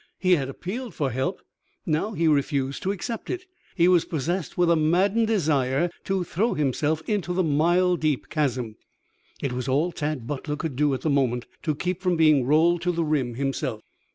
[0.17, 1.43] He had appealed for help;
[1.85, 3.45] now he refused to accept it.
[3.75, 8.77] He was possessed with a maddened desire to throw himself into the mile deep chasm.
[9.43, 12.81] It was all Tad Butler could do at the moment to keep from being rolled
[12.81, 13.83] to the rim himself.